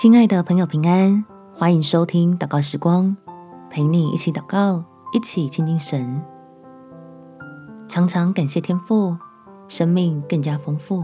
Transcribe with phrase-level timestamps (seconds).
[0.00, 3.16] 亲爱的朋友，平安，欢迎收听祷告时光，
[3.68, 6.22] 陪你一起祷告，一起亲近神。
[7.88, 9.16] 常常感谢天父，
[9.66, 11.02] 生命更加丰富。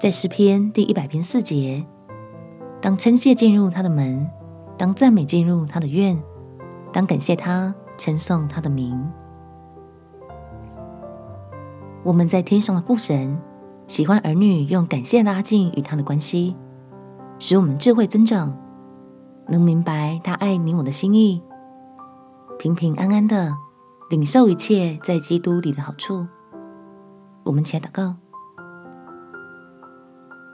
[0.00, 1.84] 在诗篇第一百篇四节，
[2.80, 4.24] 当称谢进入他的门，
[4.78, 6.16] 当赞美进入他的院，
[6.92, 9.04] 当感谢他，称颂他的名。
[12.04, 13.36] 我们在天上的父神。
[13.86, 16.56] 喜欢儿女用感谢拉近与他的关系，
[17.38, 18.56] 使我们智慧增长，
[19.48, 21.42] 能明白他爱你我的心意，
[22.58, 23.54] 平平安安的
[24.08, 26.26] 领受一切在基督里的好处。
[27.44, 28.16] 我们起来祷告，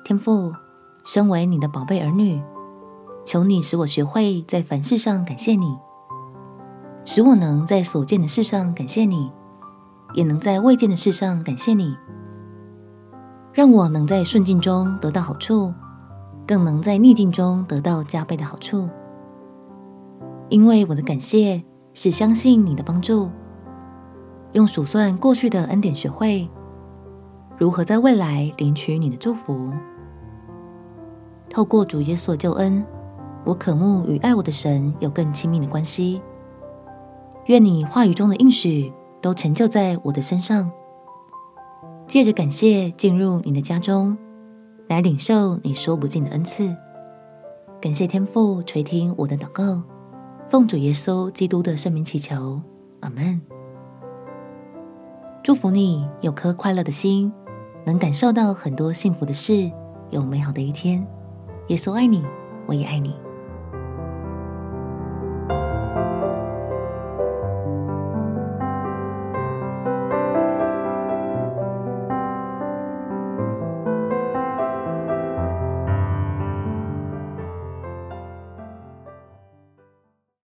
[0.04, 0.52] 天父，
[1.04, 2.42] 身为你的宝贝儿女，
[3.24, 5.78] 求你使我学会在凡事上感谢你，
[7.04, 9.30] 使我能在所见的事上感谢你，
[10.14, 11.96] 也能在未见的事上感谢你。
[13.60, 15.70] 让我能在顺境中得到好处，
[16.46, 18.88] 更能在逆境中得到加倍的好处。
[20.48, 21.62] 因为我的感谢
[21.92, 23.28] 是相信你的帮助，
[24.52, 26.48] 用数算过去的恩典，学会
[27.58, 29.70] 如何在未来领取你的祝福。
[31.50, 32.82] 透过主耶稣救恩，
[33.44, 36.22] 我渴慕与爱我的神有更亲密的关系。
[37.48, 40.70] 愿你话语中的应许都成就在我的身上。
[42.10, 44.18] 借着感谢进入你的家中，
[44.88, 46.76] 来领受你说不尽的恩赐。
[47.80, 49.80] 感谢天父垂听我的祷告，
[50.48, 52.60] 奉主耶稣基督的圣名祈求，
[52.98, 53.40] 阿门。
[55.44, 57.32] 祝福你有颗快乐的心，
[57.86, 59.70] 能感受到很多幸福的事，
[60.10, 61.06] 有美好的一天。
[61.68, 62.24] 耶稣爱你，
[62.66, 63.14] 我也爱你。